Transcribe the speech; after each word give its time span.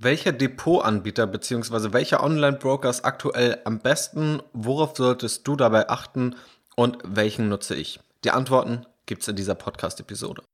Welcher 0.00 0.30
Depotanbieter 0.30 1.26
bzw. 1.26 1.92
welcher 1.92 2.22
Online-Broker 2.22 2.88
ist 2.88 3.04
aktuell 3.04 3.58
am 3.64 3.80
besten? 3.80 4.40
Worauf 4.52 4.96
solltest 4.96 5.48
du 5.48 5.56
dabei 5.56 5.88
achten 5.88 6.36
und 6.76 6.98
welchen 7.02 7.48
nutze 7.48 7.74
ich? 7.74 7.98
Die 8.22 8.30
Antworten 8.30 8.86
gibt 9.06 9.22
es 9.22 9.28
in 9.28 9.34
dieser 9.34 9.56
Podcast-Episode. 9.56 10.44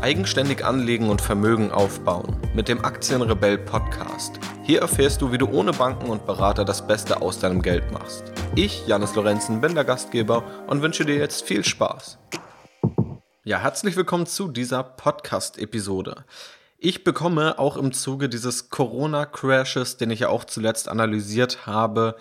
Eigenständig 0.00 0.64
anlegen 0.64 1.08
und 1.08 1.20
Vermögen 1.20 1.70
aufbauen 1.70 2.36
mit 2.56 2.66
dem 2.66 2.84
Aktienrebell 2.84 3.56
Podcast. 3.56 4.40
Hier 4.64 4.80
erfährst 4.80 5.22
du, 5.22 5.30
wie 5.30 5.38
du 5.38 5.46
ohne 5.46 5.70
Banken 5.70 6.10
und 6.10 6.26
Berater 6.26 6.64
das 6.64 6.84
Beste 6.84 7.22
aus 7.22 7.38
deinem 7.38 7.62
Geld 7.62 7.92
machst. 7.92 8.24
Ich, 8.56 8.84
Janis 8.88 9.14
Lorenzen, 9.14 9.60
bin 9.60 9.76
der 9.76 9.84
Gastgeber 9.84 10.42
und 10.66 10.82
wünsche 10.82 11.04
dir 11.04 11.18
jetzt 11.18 11.44
viel 11.44 11.62
Spaß. 11.64 12.18
Ja, 13.44 13.60
herzlich 13.60 13.94
willkommen 13.94 14.26
zu 14.26 14.48
dieser 14.48 14.82
Podcast-Episode. 14.82 16.24
Ich 16.78 17.04
bekomme 17.04 17.58
auch 17.58 17.76
im 17.76 17.92
Zuge 17.92 18.28
dieses 18.28 18.68
Corona-Crashes, 18.68 19.96
den 19.96 20.10
ich 20.10 20.20
ja 20.20 20.28
auch 20.28 20.44
zuletzt 20.44 20.88
analysiert 20.88 21.66
habe, 21.66 22.16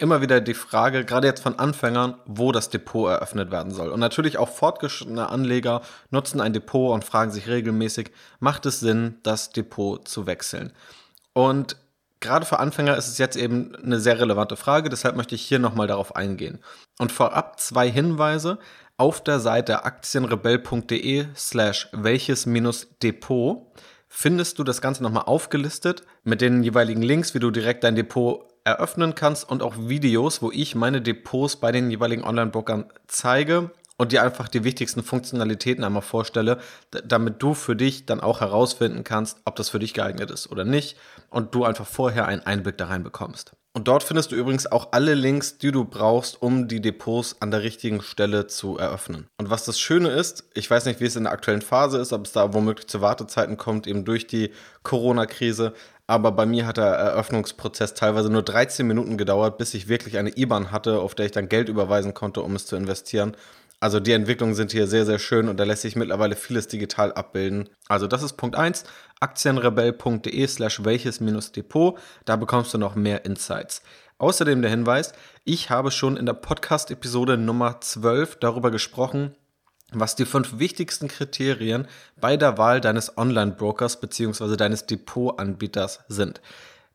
immer 0.00 0.20
wieder 0.22 0.40
die 0.40 0.54
Frage, 0.54 1.04
gerade 1.04 1.26
jetzt 1.26 1.42
von 1.42 1.58
Anfängern, 1.58 2.16
wo 2.24 2.52
das 2.52 2.70
Depot 2.70 3.10
eröffnet 3.10 3.50
werden 3.50 3.72
soll. 3.72 3.90
Und 3.90 4.00
natürlich 4.00 4.38
auch 4.38 4.48
fortgeschrittene 4.48 5.28
Anleger 5.28 5.82
nutzen 6.10 6.40
ein 6.40 6.52
Depot 6.52 6.92
und 6.92 7.04
fragen 7.04 7.30
sich 7.30 7.48
regelmäßig, 7.48 8.10
macht 8.40 8.66
es 8.66 8.80
Sinn, 8.80 9.18
das 9.22 9.50
Depot 9.52 10.08
zu 10.08 10.26
wechseln? 10.26 10.72
Und 11.34 11.76
gerade 12.20 12.46
für 12.46 12.58
Anfänger 12.58 12.96
ist 12.96 13.08
es 13.08 13.18
jetzt 13.18 13.36
eben 13.36 13.76
eine 13.76 14.00
sehr 14.00 14.18
relevante 14.18 14.56
Frage, 14.56 14.88
deshalb 14.88 15.16
möchte 15.16 15.34
ich 15.34 15.42
hier 15.42 15.58
nochmal 15.58 15.86
darauf 15.86 16.16
eingehen. 16.16 16.60
Und 16.98 17.12
vorab 17.12 17.60
zwei 17.60 17.90
Hinweise. 17.90 18.58
Auf 18.96 19.24
der 19.24 19.40
Seite 19.40 19.84
aktienrebell.de 19.84 21.28
slash 21.34 21.88
welches 21.92 22.46
Depot 23.02 23.66
findest 24.10 24.58
du 24.58 24.64
das 24.64 24.82
Ganze 24.82 25.02
nochmal 25.02 25.24
aufgelistet 25.24 26.02
mit 26.24 26.42
den 26.42 26.62
jeweiligen 26.62 27.00
Links, 27.00 27.32
wie 27.32 27.38
du 27.38 27.50
direkt 27.50 27.84
dein 27.84 27.94
Depot 27.94 28.44
eröffnen 28.64 29.14
kannst 29.14 29.48
und 29.48 29.62
auch 29.62 29.74
Videos, 29.78 30.42
wo 30.42 30.50
ich 30.50 30.74
meine 30.74 31.00
Depots 31.00 31.56
bei 31.56 31.72
den 31.72 31.90
jeweiligen 31.90 32.24
Online-Brokern 32.24 32.92
zeige 33.06 33.70
und 33.96 34.12
dir 34.12 34.22
einfach 34.22 34.48
die 34.48 34.64
wichtigsten 34.64 35.02
Funktionalitäten 35.02 35.84
einmal 35.84 36.02
vorstelle, 36.02 36.58
damit 36.90 37.40
du 37.42 37.54
für 37.54 37.76
dich 37.76 38.04
dann 38.04 38.20
auch 38.20 38.40
herausfinden 38.40 39.04
kannst, 39.04 39.38
ob 39.44 39.56
das 39.56 39.70
für 39.70 39.78
dich 39.78 39.94
geeignet 39.94 40.30
ist 40.30 40.50
oder 40.50 40.64
nicht 40.64 40.96
und 41.30 41.54
du 41.54 41.64
einfach 41.64 41.86
vorher 41.86 42.26
einen 42.26 42.42
Einblick 42.42 42.76
da 42.78 42.86
rein 42.86 43.04
bekommst. 43.04 43.52
Und 43.72 43.86
dort 43.86 44.02
findest 44.02 44.32
du 44.32 44.36
übrigens 44.36 44.66
auch 44.66 44.88
alle 44.90 45.14
Links, 45.14 45.58
die 45.58 45.70
du 45.70 45.84
brauchst, 45.84 46.42
um 46.42 46.66
die 46.66 46.80
Depots 46.80 47.36
an 47.38 47.52
der 47.52 47.62
richtigen 47.62 48.02
Stelle 48.02 48.48
zu 48.48 48.78
eröffnen. 48.78 49.28
Und 49.38 49.48
was 49.48 49.64
das 49.64 49.78
Schöne 49.78 50.08
ist, 50.08 50.44
ich 50.54 50.68
weiß 50.68 50.86
nicht, 50.86 51.00
wie 51.00 51.04
es 51.04 51.14
in 51.14 51.22
der 51.24 51.32
aktuellen 51.32 51.62
Phase 51.62 51.98
ist, 51.98 52.12
ob 52.12 52.26
es 52.26 52.32
da 52.32 52.52
womöglich 52.52 52.88
zu 52.88 53.00
Wartezeiten 53.00 53.56
kommt, 53.56 53.86
eben 53.86 54.04
durch 54.04 54.26
die 54.26 54.50
Corona-Krise. 54.82 55.72
Aber 56.08 56.32
bei 56.32 56.46
mir 56.46 56.66
hat 56.66 56.78
der 56.78 56.86
Eröffnungsprozess 56.86 57.94
teilweise 57.94 58.28
nur 58.28 58.42
13 58.42 58.84
Minuten 58.84 59.16
gedauert, 59.16 59.56
bis 59.58 59.74
ich 59.74 59.86
wirklich 59.86 60.18
eine 60.18 60.36
IBAN 60.36 60.72
hatte, 60.72 60.98
auf 60.98 61.14
der 61.14 61.26
ich 61.26 61.32
dann 61.32 61.48
Geld 61.48 61.68
überweisen 61.68 62.12
konnte, 62.12 62.42
um 62.42 62.56
es 62.56 62.66
zu 62.66 62.74
investieren. 62.74 63.36
Also 63.82 63.98
die 63.98 64.12
Entwicklungen 64.12 64.54
sind 64.54 64.72
hier 64.72 64.86
sehr, 64.86 65.06
sehr 65.06 65.18
schön 65.18 65.48
und 65.48 65.58
da 65.58 65.64
lässt 65.64 65.82
sich 65.82 65.96
mittlerweile 65.96 66.36
vieles 66.36 66.68
digital 66.68 67.14
abbilden. 67.14 67.70
Also 67.88 68.06
das 68.06 68.22
ist 68.22 68.34
Punkt 68.34 68.54
1, 68.54 68.84
aktienrebell.de 69.20 70.46
slash 70.46 70.84
welches-depot, 70.84 71.98
da 72.26 72.36
bekommst 72.36 72.74
du 72.74 72.78
noch 72.78 72.94
mehr 72.94 73.24
Insights. 73.24 73.82
Außerdem 74.18 74.60
der 74.60 74.70
Hinweis, 74.70 75.14
ich 75.44 75.70
habe 75.70 75.90
schon 75.90 76.18
in 76.18 76.26
der 76.26 76.34
Podcast-Episode 76.34 77.38
Nummer 77.38 77.80
12 77.80 78.36
darüber 78.36 78.70
gesprochen, 78.70 79.34
was 79.92 80.14
die 80.14 80.26
fünf 80.26 80.58
wichtigsten 80.58 81.08
Kriterien 81.08 81.88
bei 82.20 82.36
der 82.36 82.58
Wahl 82.58 82.82
deines 82.82 83.16
Online-Brokers 83.16 83.98
bzw. 83.98 84.56
deines 84.56 84.84
Depotanbieters 84.84 86.00
sind. 86.08 86.42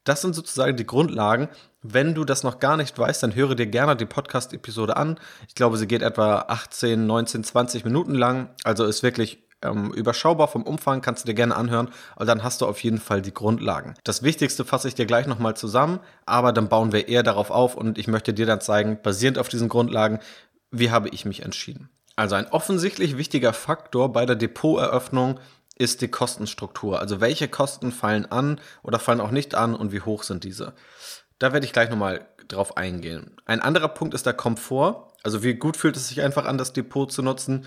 Das 0.05 0.21
sind 0.21 0.33
sozusagen 0.33 0.77
die 0.77 0.85
Grundlagen. 0.85 1.49
Wenn 1.81 2.15
du 2.15 2.23
das 2.23 2.43
noch 2.43 2.59
gar 2.59 2.77
nicht 2.77 2.97
weißt, 2.97 3.21
dann 3.23 3.35
höre 3.35 3.55
dir 3.55 3.67
gerne 3.67 3.95
die 3.95 4.05
Podcast-Episode 4.05 4.95
an. 4.95 5.19
Ich 5.47 5.55
glaube, 5.55 5.77
sie 5.77 5.87
geht 5.87 6.01
etwa 6.01 6.45
18, 6.47 7.05
19, 7.05 7.43
20 7.43 7.83
Minuten 7.83 8.15
lang. 8.15 8.49
Also 8.63 8.85
ist 8.85 9.03
wirklich 9.03 9.43
ähm, 9.63 9.91
überschaubar 9.91 10.47
vom 10.47 10.63
Umfang, 10.63 11.01
kannst 11.01 11.23
du 11.23 11.27
dir 11.27 11.33
gerne 11.33 11.55
anhören. 11.55 11.89
Und 12.15 12.27
dann 12.27 12.43
hast 12.43 12.61
du 12.61 12.67
auf 12.67 12.83
jeden 12.83 12.99
Fall 12.99 13.21
die 13.21 13.33
Grundlagen. 13.33 13.95
Das 14.03 14.23
Wichtigste 14.23 14.63
fasse 14.63 14.87
ich 14.87 14.95
dir 14.95 15.05
gleich 15.05 15.27
nochmal 15.27 15.55
zusammen, 15.55 15.99
aber 16.25 16.53
dann 16.53 16.69
bauen 16.69 16.91
wir 16.91 17.07
eher 17.07 17.23
darauf 17.23 17.49
auf 17.49 17.75
und 17.75 17.97
ich 17.97 18.07
möchte 18.07 18.33
dir 18.33 18.45
dann 18.45 18.61
zeigen, 18.61 18.99
basierend 19.01 19.39
auf 19.39 19.49
diesen 19.49 19.69
Grundlagen, 19.69 20.19
wie 20.71 20.91
habe 20.91 21.09
ich 21.09 21.25
mich 21.25 21.43
entschieden. 21.43 21.89
Also 22.15 22.35
ein 22.35 22.47
offensichtlich 22.47 23.17
wichtiger 23.17 23.53
Faktor 23.53 24.11
bei 24.13 24.25
der 24.25 24.35
Depoteröffnung 24.35 25.39
ist 25.75 26.01
die 26.01 26.07
Kostenstruktur. 26.07 26.99
Also 26.99 27.21
welche 27.21 27.47
Kosten 27.47 27.91
fallen 27.91 28.25
an 28.25 28.59
oder 28.81 28.99
fallen 28.99 29.21
auch 29.21 29.31
nicht 29.31 29.55
an 29.55 29.75
und 29.75 29.91
wie 29.91 30.01
hoch 30.01 30.23
sind 30.23 30.43
diese? 30.43 30.73
Da 31.39 31.53
werde 31.53 31.65
ich 31.65 31.73
gleich 31.73 31.89
nochmal 31.89 32.25
drauf 32.47 32.77
eingehen. 32.77 33.31
Ein 33.45 33.61
anderer 33.61 33.89
Punkt 33.89 34.13
ist 34.13 34.25
der 34.25 34.33
Komfort. 34.33 35.11
Also 35.23 35.43
wie 35.43 35.55
gut 35.55 35.75
fühlt 35.75 35.97
es 35.97 36.07
sich 36.07 36.21
einfach 36.21 36.45
an, 36.45 36.57
das 36.57 36.73
Depot 36.73 37.11
zu 37.11 37.21
nutzen? 37.21 37.65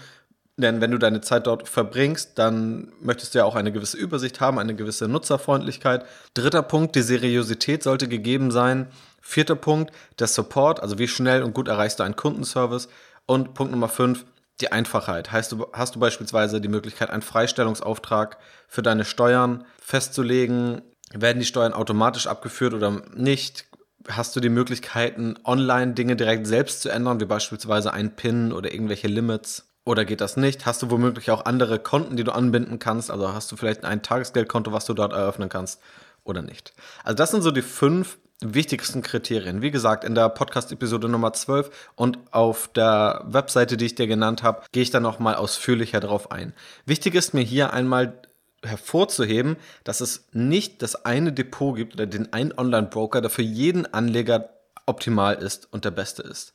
Denn 0.57 0.81
wenn 0.81 0.91
du 0.91 0.99
deine 0.99 1.21
Zeit 1.21 1.47
dort 1.47 1.69
verbringst, 1.69 2.33
dann 2.37 2.93
möchtest 3.01 3.35
du 3.35 3.39
ja 3.39 3.45
auch 3.45 3.55
eine 3.55 3.71
gewisse 3.71 3.97
Übersicht 3.97 4.41
haben, 4.41 4.59
eine 4.59 4.75
gewisse 4.75 5.07
Nutzerfreundlichkeit. 5.07 6.05
Dritter 6.35 6.63
Punkt, 6.63 6.97
die 6.97 7.03
Seriosität 7.03 7.85
sollte 7.85 8.09
gegeben 8.09 8.51
sein. 8.51 8.89
Vierter 9.21 9.55
Punkt, 9.55 9.93
der 10.19 10.27
Support, 10.27 10.81
also 10.81 10.99
wie 10.99 11.07
schnell 11.07 11.45
und 11.45 11.55
gut 11.55 11.69
erreichst 11.69 12.01
du 12.01 12.03
einen 12.03 12.17
Kundenservice. 12.17 12.89
Und 13.27 13.55
Punkt 13.55 13.73
Nummer 13.73 13.89
fünf, 13.89 14.25
die 14.61 14.73
Einfachheit. 14.73 15.31
Heißt 15.33 15.53
du, 15.53 15.67
hast 15.73 15.95
du 15.95 16.01
beispielsweise 16.01 16.61
die 16.61 16.69
Möglichkeit, 16.69 17.11
einen 17.11 17.23
Freistellungsauftrag 17.23 18.39
für 18.67 18.83
deine 18.83 19.05
Steuern 19.05 19.65
festzulegen? 19.81 20.83
Werden 21.13 21.41
die 21.41 21.47
Steuern 21.47 21.73
automatisch 21.73 22.27
abgeführt 22.27 22.75
oder 22.75 23.03
nicht? 23.15 23.67
Hast 24.09 24.35
du 24.37 24.41
die 24.41 24.49
Möglichkeiten, 24.49 25.37
online 25.45 25.93
Dinge 25.93 26.17
direkt 26.17 26.47
selbst 26.47 26.83
zu 26.83 26.89
ändern, 26.89 27.21
wie 27.21 27.27
beispielsweise 27.27 27.93
ein 27.93 28.17
PIN 28.17 28.53
oder 28.53 28.73
irgendwelche 28.73 29.09
Limits? 29.09 29.65
Oder 29.85 30.05
geht 30.05 30.21
das 30.21 30.37
nicht? 30.37 30.67
Hast 30.67 30.83
du 30.83 30.91
womöglich 30.91 31.31
auch 31.31 31.47
andere 31.47 31.79
Konten, 31.79 32.17
die 32.17 32.25
du 32.25 32.33
anbinden 32.33 32.79
kannst? 32.79 33.11
Also 33.11 33.33
hast 33.33 33.51
du 33.51 33.57
vielleicht 33.57 33.85
ein 33.85 34.03
Tagesgeldkonto, 34.03 34.71
was 34.73 34.85
du 34.85 34.93
dort 34.93 35.13
eröffnen 35.13 35.49
kannst 35.49 35.81
oder 36.25 36.43
nicht? 36.43 36.75
Also 37.05 37.17
das 37.17 37.31
sind 37.31 37.41
so 37.41 37.51
die 37.51 37.63
fünf 37.63 38.19
wichtigsten 38.41 39.03
Kriterien. 39.03 39.63
Wie 39.63 39.71
gesagt, 39.71 40.05
in 40.05 40.15
der 40.15 40.29
Podcast-Episode 40.29 41.09
Nummer 41.09 41.33
12 41.33 41.71
und 41.97 42.19
auf 42.31 42.69
der 42.69 43.25
Webseite, 43.27 43.77
die 43.77 43.87
ich 43.87 43.95
dir 43.97 44.07
genannt 44.07 44.43
habe, 44.43 44.63
gehe 44.73 44.83
ich 44.83 44.91
dann 44.91 45.03
nochmal 45.03 45.35
ausführlicher 45.35 46.01
drauf 46.01 46.31
ein. 46.31 46.53
Wichtig 46.87 47.15
ist 47.15 47.35
mir 47.35 47.43
hier 47.43 47.73
einmal 47.73 48.23
hervorzuheben, 48.65 49.57
dass 49.85 50.01
es 50.01 50.29
nicht 50.33 50.83
das 50.83 51.05
eine 51.05 51.33
Depot 51.33 51.77
gibt 51.77 51.95
oder 51.95 52.07
den 52.07 52.33
einen 52.33 52.53
Online-Broker, 52.57 53.21
der 53.21 53.31
für 53.31 53.43
jeden 53.43 53.93
Anleger 53.93 54.51
optimal 54.87 55.37
ist 55.37 55.73
und 55.73 55.85
der 55.85 55.91
beste 55.91 56.23
ist. 56.23 56.53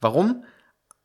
Warum? 0.00 0.44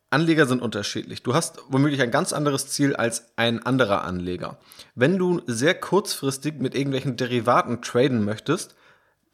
Anleger 0.10 0.46
sind 0.46 0.62
unterschiedlich. 0.62 1.24
Du 1.24 1.34
hast 1.34 1.60
womöglich 1.68 2.02
ein 2.02 2.12
ganz 2.12 2.32
anderes 2.32 2.68
Ziel 2.68 2.96
als 2.96 3.34
ein 3.36 3.66
anderer 3.66 4.04
Anleger. 4.04 4.58
Wenn 4.94 5.18
du 5.18 5.42
sehr 5.46 5.74
kurzfristig 5.74 6.56
mit 6.60 6.76
irgendwelchen 6.76 7.18
Derivaten 7.18 7.82
traden 7.82 8.24
möchtest, 8.24 8.76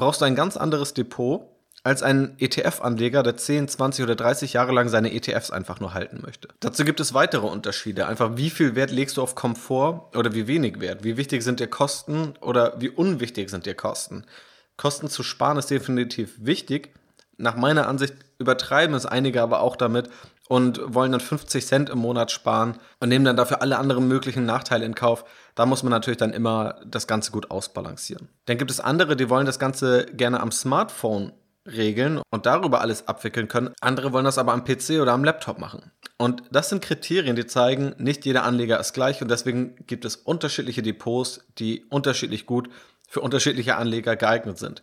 brauchst 0.01 0.19
du 0.19 0.25
ein 0.25 0.33
ganz 0.33 0.57
anderes 0.57 0.95
Depot 0.95 1.43
als 1.83 2.01
ein 2.01 2.35
ETF-Anleger, 2.39 3.21
der 3.21 3.37
10, 3.37 3.67
20 3.67 4.03
oder 4.03 4.15
30 4.15 4.53
Jahre 4.53 4.71
lang 4.71 4.89
seine 4.89 5.13
ETFs 5.13 5.51
einfach 5.51 5.79
nur 5.79 5.93
halten 5.93 6.21
möchte. 6.23 6.47
Dazu 6.59 6.85
gibt 6.85 6.99
es 6.99 7.13
weitere 7.13 7.45
Unterschiede. 7.45 8.07
Einfach, 8.07 8.35
wie 8.35 8.49
viel 8.49 8.73
Wert 8.73 8.89
legst 8.89 9.17
du 9.17 9.21
auf 9.21 9.35
Komfort 9.35 10.09
oder 10.15 10.33
wie 10.33 10.47
wenig 10.47 10.79
Wert? 10.79 11.03
Wie 11.03 11.17
wichtig 11.17 11.43
sind 11.43 11.59
dir 11.59 11.67
Kosten 11.67 12.33
oder 12.41 12.81
wie 12.81 12.89
unwichtig 12.89 13.51
sind 13.51 13.67
dir 13.67 13.75
Kosten? 13.75 14.25
Kosten 14.75 15.07
zu 15.07 15.21
sparen 15.21 15.59
ist 15.59 15.69
definitiv 15.69 16.33
wichtig. 16.39 16.95
Nach 17.37 17.55
meiner 17.55 17.87
Ansicht 17.87 18.15
übertreiben 18.39 18.95
es 18.95 19.05
einige 19.05 19.43
aber 19.43 19.59
auch 19.59 19.75
damit 19.75 20.09
und 20.51 20.81
wollen 20.93 21.13
dann 21.13 21.21
50 21.21 21.65
Cent 21.65 21.89
im 21.89 21.99
Monat 21.99 22.29
sparen 22.29 22.77
und 22.99 23.07
nehmen 23.07 23.23
dann 23.23 23.37
dafür 23.37 23.61
alle 23.61 23.77
anderen 23.77 24.09
möglichen 24.09 24.45
Nachteile 24.45 24.83
in 24.83 24.95
Kauf. 24.95 25.23
Da 25.55 25.65
muss 25.65 25.81
man 25.81 25.91
natürlich 25.91 26.17
dann 26.17 26.33
immer 26.33 26.75
das 26.85 27.07
Ganze 27.07 27.31
gut 27.31 27.49
ausbalancieren. 27.49 28.27
Dann 28.47 28.57
gibt 28.57 28.69
es 28.69 28.81
andere, 28.81 29.15
die 29.15 29.29
wollen 29.29 29.45
das 29.45 29.59
Ganze 29.59 30.07
gerne 30.07 30.41
am 30.41 30.51
Smartphone 30.51 31.31
regeln 31.65 32.19
und 32.31 32.45
darüber 32.45 32.81
alles 32.81 33.07
abwickeln 33.07 33.47
können. 33.47 33.73
Andere 33.79 34.11
wollen 34.11 34.25
das 34.25 34.37
aber 34.37 34.51
am 34.51 34.65
PC 34.65 34.99
oder 35.01 35.13
am 35.13 35.23
Laptop 35.23 35.57
machen. 35.57 35.93
Und 36.17 36.43
das 36.51 36.67
sind 36.67 36.81
Kriterien, 36.81 37.37
die 37.37 37.45
zeigen, 37.45 37.95
nicht 37.97 38.25
jeder 38.25 38.43
Anleger 38.43 38.77
ist 38.77 38.91
gleich 38.91 39.21
und 39.21 39.31
deswegen 39.31 39.77
gibt 39.87 40.03
es 40.03 40.17
unterschiedliche 40.17 40.81
Depots, 40.81 41.45
die 41.59 41.85
unterschiedlich 41.89 42.45
gut 42.45 42.67
für 43.07 43.21
unterschiedliche 43.21 43.77
Anleger 43.77 44.17
geeignet 44.17 44.57
sind. 44.57 44.81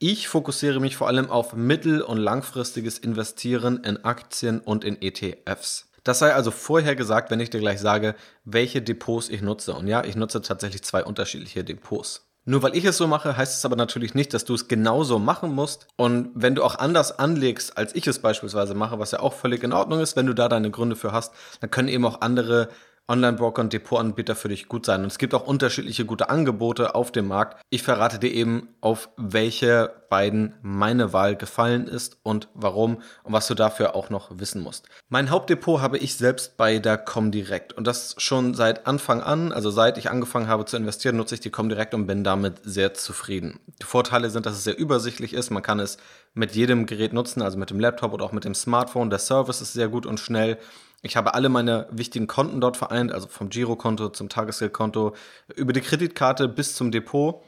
Ich 0.00 0.28
fokussiere 0.28 0.78
mich 0.78 0.96
vor 0.96 1.08
allem 1.08 1.28
auf 1.28 1.54
mittel- 1.54 2.02
und 2.02 2.18
langfristiges 2.18 3.00
Investieren 3.00 3.82
in 3.82 4.04
Aktien 4.04 4.60
und 4.60 4.84
in 4.84 5.02
ETFs. 5.02 5.90
Das 6.04 6.20
sei 6.20 6.32
also 6.32 6.52
vorher 6.52 6.94
gesagt, 6.94 7.32
wenn 7.32 7.40
ich 7.40 7.50
dir 7.50 7.58
gleich 7.58 7.80
sage, 7.80 8.14
welche 8.44 8.80
Depots 8.80 9.28
ich 9.28 9.42
nutze. 9.42 9.74
Und 9.74 9.88
ja, 9.88 10.04
ich 10.04 10.14
nutze 10.14 10.40
tatsächlich 10.40 10.84
zwei 10.84 11.04
unterschiedliche 11.04 11.64
Depots. 11.64 12.28
Nur 12.44 12.62
weil 12.62 12.76
ich 12.76 12.84
es 12.84 12.96
so 12.96 13.08
mache, 13.08 13.36
heißt 13.36 13.58
es 13.58 13.64
aber 13.64 13.74
natürlich 13.74 14.14
nicht, 14.14 14.32
dass 14.34 14.44
du 14.44 14.54
es 14.54 14.68
genauso 14.68 15.18
machen 15.18 15.52
musst. 15.52 15.88
Und 15.96 16.30
wenn 16.32 16.54
du 16.54 16.62
auch 16.62 16.76
anders 16.76 17.18
anlegst, 17.18 17.76
als 17.76 17.92
ich 17.96 18.06
es 18.06 18.20
beispielsweise 18.20 18.74
mache, 18.74 19.00
was 19.00 19.10
ja 19.10 19.18
auch 19.18 19.34
völlig 19.34 19.64
in 19.64 19.72
Ordnung 19.72 19.98
ist, 19.98 20.14
wenn 20.14 20.26
du 20.26 20.32
da 20.32 20.48
deine 20.48 20.70
Gründe 20.70 20.94
für 20.94 21.10
hast, 21.10 21.34
dann 21.60 21.72
können 21.72 21.88
eben 21.88 22.06
auch 22.06 22.20
andere 22.20 22.68
Online-Broker 23.08 23.62
und 23.62 23.72
Depotanbieter 23.72 24.36
für 24.36 24.48
dich 24.48 24.68
gut 24.68 24.84
sein. 24.84 25.00
Und 25.00 25.06
es 25.06 25.18
gibt 25.18 25.34
auch 25.34 25.46
unterschiedliche 25.46 26.04
gute 26.04 26.28
Angebote 26.28 26.94
auf 26.94 27.10
dem 27.10 27.28
Markt. 27.28 27.60
Ich 27.70 27.82
verrate 27.82 28.18
dir 28.18 28.32
eben, 28.32 28.68
auf 28.80 29.08
welche 29.16 29.90
beiden 30.10 30.54
meine 30.62 31.12
Wahl 31.12 31.36
gefallen 31.36 31.86
ist 31.86 32.18
und 32.22 32.48
warum 32.54 33.02
und 33.22 33.32
was 33.32 33.46
du 33.46 33.54
dafür 33.54 33.94
auch 33.94 34.10
noch 34.10 34.38
wissen 34.38 34.62
musst. 34.62 34.88
Mein 35.08 35.30
Hauptdepot 35.30 35.80
habe 35.80 35.98
ich 35.98 36.16
selbst 36.16 36.56
bei 36.56 36.78
der 36.78 36.96
Comdirect 36.96 37.72
und 37.72 37.86
das 37.86 38.14
schon 38.18 38.54
seit 38.54 38.86
Anfang 38.86 39.22
an, 39.22 39.52
also 39.52 39.70
seit 39.70 39.98
ich 39.98 40.10
angefangen 40.10 40.48
habe 40.48 40.64
zu 40.64 40.76
investieren, 40.76 41.16
nutze 41.16 41.34
ich 41.34 41.40
die 41.40 41.50
Comdirect 41.50 41.94
und 41.94 42.06
bin 42.06 42.24
damit 42.24 42.60
sehr 42.62 42.94
zufrieden. 42.94 43.60
Die 43.80 43.86
Vorteile 43.86 44.30
sind, 44.30 44.46
dass 44.46 44.54
es 44.54 44.64
sehr 44.64 44.78
übersichtlich 44.78 45.34
ist. 45.34 45.50
Man 45.50 45.62
kann 45.62 45.80
es 45.80 45.98
mit 46.34 46.52
jedem 46.54 46.86
Gerät 46.86 47.12
nutzen, 47.12 47.42
also 47.42 47.58
mit 47.58 47.70
dem 47.70 47.80
Laptop 47.80 48.12
oder 48.12 48.24
auch 48.24 48.32
mit 48.32 48.44
dem 48.44 48.54
Smartphone. 48.54 49.10
Der 49.10 49.18
Service 49.18 49.60
ist 49.60 49.72
sehr 49.72 49.88
gut 49.88 50.06
und 50.06 50.20
schnell. 50.20 50.58
Ich 51.02 51.16
habe 51.16 51.34
alle 51.34 51.48
meine 51.48 51.86
wichtigen 51.90 52.26
Konten 52.26 52.60
dort 52.60 52.76
vereint, 52.76 53.12
also 53.12 53.28
vom 53.28 53.50
Girokonto 53.50 54.08
zum 54.08 54.28
Tagesgeldkonto, 54.28 55.14
über 55.54 55.72
die 55.72 55.80
Kreditkarte 55.80 56.48
bis 56.48 56.74
zum 56.74 56.90
Depot. 56.90 57.42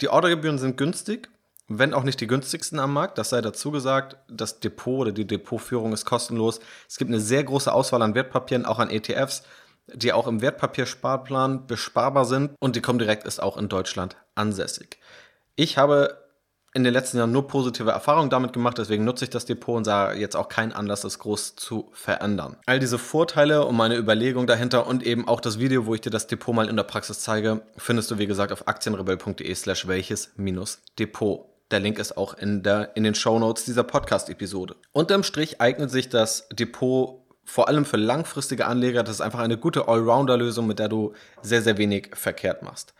Die 0.00 0.08
Ordergebühren 0.08 0.58
sind 0.58 0.76
günstig, 0.76 1.30
wenn 1.68 1.94
auch 1.94 2.02
nicht 2.02 2.20
die 2.20 2.26
günstigsten 2.26 2.78
am 2.78 2.92
Markt, 2.92 3.16
das 3.16 3.30
sei 3.30 3.40
dazu 3.40 3.70
gesagt. 3.70 4.16
Das 4.28 4.60
Depot 4.60 5.00
oder 5.00 5.12
die 5.12 5.26
Depotführung 5.26 5.92
ist 5.92 6.04
kostenlos. 6.04 6.60
Es 6.88 6.98
gibt 6.98 7.10
eine 7.10 7.20
sehr 7.20 7.44
große 7.44 7.72
Auswahl 7.72 8.02
an 8.02 8.14
Wertpapieren, 8.14 8.66
auch 8.66 8.78
an 8.78 8.90
ETFs, 8.90 9.42
die 9.86 10.12
auch 10.12 10.26
im 10.26 10.42
Wertpapiersparplan 10.42 11.66
besparbar 11.66 12.24
sind 12.26 12.52
und 12.60 12.76
die 12.76 12.82
Comdirect 12.82 13.24
ist 13.26 13.42
auch 13.42 13.56
in 13.56 13.68
Deutschland 13.68 14.16
ansässig. 14.34 14.98
Ich 15.56 15.78
habe 15.78 16.21
in 16.74 16.84
den 16.84 16.92
letzten 16.92 17.18
Jahren 17.18 17.32
nur 17.32 17.46
positive 17.48 17.90
Erfahrungen 17.90 18.30
damit 18.30 18.52
gemacht, 18.52 18.78
deswegen 18.78 19.04
nutze 19.04 19.24
ich 19.24 19.30
das 19.30 19.44
Depot 19.44 19.76
und 19.76 19.84
sah 19.84 20.12
jetzt 20.12 20.36
auch 20.36 20.48
keinen 20.48 20.72
Anlass, 20.72 21.02
das 21.02 21.18
groß 21.18 21.56
zu 21.56 21.90
verändern. 21.92 22.56
All 22.66 22.80
diese 22.80 22.98
Vorteile 22.98 23.66
und 23.66 23.76
meine 23.76 23.96
Überlegung 23.96 24.46
dahinter 24.46 24.86
und 24.86 25.02
eben 25.02 25.28
auch 25.28 25.40
das 25.40 25.58
Video, 25.58 25.86
wo 25.86 25.94
ich 25.94 26.00
dir 26.00 26.10
das 26.10 26.26
Depot 26.26 26.54
mal 26.54 26.68
in 26.68 26.76
der 26.76 26.84
Praxis 26.84 27.20
zeige, 27.20 27.62
findest 27.76 28.10
du 28.10 28.18
wie 28.18 28.26
gesagt 28.26 28.52
auf 28.52 28.68
aktienrebell.de 28.68 29.54
slash 29.54 29.86
welches 29.86 30.30
minus 30.36 30.80
Depot. 30.98 31.46
Der 31.70 31.80
Link 31.80 31.98
ist 31.98 32.16
auch 32.16 32.34
in, 32.34 32.62
der, 32.62 32.96
in 32.96 33.04
den 33.04 33.14
Show 33.14 33.38
Notes 33.38 33.64
dieser 33.64 33.82
Podcast-Episode. 33.82 34.76
Unterm 34.92 35.22
Strich 35.22 35.60
eignet 35.60 35.90
sich 35.90 36.08
das 36.08 36.48
Depot 36.50 37.22
vor 37.44 37.68
allem 37.68 37.84
für 37.84 37.96
langfristige 37.96 38.66
Anleger. 38.66 39.02
Das 39.02 39.16
ist 39.16 39.20
einfach 39.20 39.40
eine 39.40 39.56
gute 39.56 39.88
Allrounder-Lösung, 39.88 40.66
mit 40.66 40.78
der 40.78 40.88
du 40.88 41.12
sehr, 41.42 41.62
sehr 41.62 41.78
wenig 41.78 42.10
verkehrt 42.14 42.62
machst. 42.62 42.94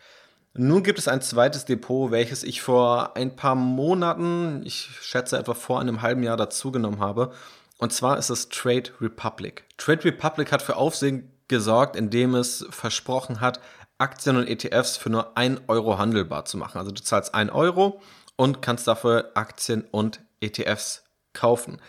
Nun 0.55 0.83
gibt 0.83 0.99
es 0.99 1.07
ein 1.07 1.21
zweites 1.21 1.65
Depot, 1.65 2.11
welches 2.11 2.43
ich 2.43 2.61
vor 2.61 3.15
ein 3.15 3.35
paar 3.35 3.55
Monaten, 3.55 4.61
ich 4.63 4.89
schätze 5.01 5.37
etwa 5.37 5.55
vor 5.55 5.79
einem 5.79 6.03
halben 6.03 6.21
Jahr 6.21 6.37
dazugenommen 6.37 6.99
habe. 6.99 7.31
Und 7.79 7.91
zwar 7.91 8.19
ist 8.19 8.29
es 8.29 8.49
Trade 8.49 8.91
Republic. 9.01 9.65
Trade 9.77 10.03
Republic 10.05 10.51
hat 10.51 10.61
für 10.61 10.75
Aufsehen 10.75 11.31
gesorgt, 11.47 11.95
indem 11.95 12.35
es 12.35 12.65
versprochen 12.69 13.41
hat, 13.41 13.59
Aktien 13.97 14.37
und 14.37 14.47
ETFs 14.47 14.95
für 14.95 15.09
nur 15.09 15.35
1 15.37 15.61
Euro 15.67 15.97
handelbar 15.97 16.45
zu 16.45 16.57
machen. 16.57 16.77
Also 16.77 16.91
du 16.91 17.01
zahlst 17.01 17.33
1 17.33 17.51
Euro 17.51 18.01
und 18.35 18.61
kannst 18.61 18.87
dafür 18.87 19.31
Aktien 19.33 19.85
und 19.89 20.21
ETFs 20.39 21.03
kaufen. 21.33 21.81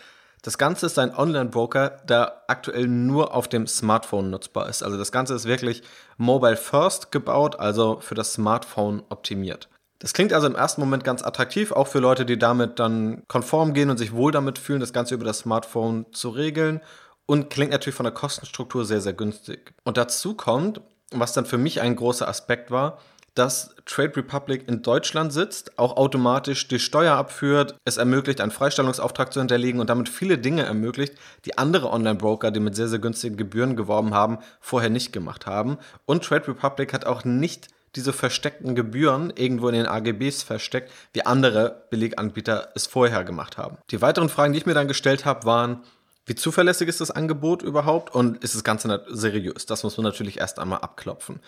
Das 0.45 0.59
Ganze 0.59 0.85
ist 0.85 0.99
ein 0.99 1.11
Online-Broker, 1.11 1.89
der 2.07 2.43
aktuell 2.47 2.87
nur 2.87 3.33
auf 3.33 3.47
dem 3.47 3.65
Smartphone 3.65 4.29
nutzbar 4.29 4.69
ist. 4.69 4.83
Also 4.83 4.95
das 4.95 5.11
Ganze 5.11 5.33
ist 5.33 5.45
wirklich 5.45 5.81
mobile 6.17 6.55
first 6.55 7.11
gebaut, 7.11 7.59
also 7.59 7.97
für 7.99 8.13
das 8.13 8.33
Smartphone 8.33 9.01
optimiert. 9.09 9.69
Das 9.97 10.13
klingt 10.13 10.33
also 10.33 10.45
im 10.45 10.53
ersten 10.53 10.81
Moment 10.81 11.03
ganz 11.03 11.23
attraktiv, 11.23 11.71
auch 11.71 11.87
für 11.87 11.97
Leute, 11.97 12.27
die 12.27 12.37
damit 12.37 12.77
dann 12.77 13.23
konform 13.27 13.73
gehen 13.73 13.89
und 13.89 13.97
sich 13.97 14.13
wohl 14.13 14.31
damit 14.31 14.59
fühlen, 14.59 14.81
das 14.81 14.93
Ganze 14.93 15.15
über 15.15 15.25
das 15.25 15.39
Smartphone 15.39 16.05
zu 16.11 16.29
regeln. 16.29 16.79
Und 17.25 17.49
klingt 17.49 17.71
natürlich 17.71 17.95
von 17.95 18.03
der 18.03 18.13
Kostenstruktur 18.13 18.85
sehr, 18.85 19.01
sehr 19.01 19.13
günstig. 19.13 19.73
Und 19.83 19.97
dazu 19.97 20.35
kommt, 20.35 20.79
was 21.09 21.33
dann 21.33 21.47
für 21.47 21.57
mich 21.57 21.81
ein 21.81 21.95
großer 21.95 22.27
Aspekt 22.27 22.69
war, 22.69 22.99
dass 23.35 23.75
Trade 23.85 24.15
Republic 24.15 24.67
in 24.67 24.81
Deutschland 24.81 25.31
sitzt, 25.31 25.77
auch 25.77 25.97
automatisch 25.97 26.67
die 26.67 26.79
Steuer 26.79 27.15
abführt, 27.15 27.75
es 27.85 27.97
ermöglicht, 27.97 28.41
einen 28.41 28.51
Freistellungsauftrag 28.51 29.31
zu 29.31 29.39
hinterlegen 29.39 29.79
und 29.79 29.89
damit 29.89 30.09
viele 30.09 30.37
Dinge 30.37 30.63
ermöglicht, 30.63 31.13
die 31.45 31.57
andere 31.57 31.91
Online-Broker, 31.91 32.51
die 32.51 32.61
mit 32.61 32.75
sehr, 32.75 32.87
sehr 32.87 32.99
günstigen 32.99 33.37
Gebühren 33.37 33.75
geworben 33.75 34.13
haben, 34.13 34.39
vorher 34.59 34.89
nicht 34.89 35.13
gemacht 35.13 35.45
haben. 35.45 35.77
Und 36.05 36.23
Trade 36.23 36.47
Republic 36.47 36.93
hat 36.93 37.05
auch 37.05 37.25
nicht 37.25 37.67
diese 37.95 38.13
versteckten 38.13 38.75
Gebühren 38.75 39.31
irgendwo 39.35 39.69
in 39.69 39.75
den 39.75 39.85
AGBs 39.85 40.43
versteckt, 40.43 40.91
wie 41.13 41.25
andere 41.25 41.83
Billiganbieter 41.89 42.69
es 42.75 42.87
vorher 42.87 43.23
gemacht 43.23 43.57
haben. 43.57 43.77
Die 43.91 44.01
weiteren 44.01 44.29
Fragen, 44.29 44.53
die 44.53 44.59
ich 44.59 44.65
mir 44.65 44.73
dann 44.73 44.87
gestellt 44.87 45.25
habe, 45.25 45.45
waren, 45.45 45.83
wie 46.25 46.35
zuverlässig 46.35 46.87
ist 46.89 47.01
das 47.01 47.11
Angebot 47.11 47.61
überhaupt 47.61 48.13
und 48.13 48.43
ist 48.43 48.55
das 48.55 48.63
Ganze 48.63 49.05
seriös? 49.09 49.65
Das 49.65 49.83
muss 49.83 49.97
man 49.97 50.05
natürlich 50.05 50.39
erst 50.39 50.57
einmal 50.59 50.79
abklopfen. 50.79 51.39